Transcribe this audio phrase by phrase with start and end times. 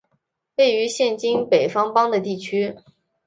[0.55, 2.75] 位于现今北方邦的地区。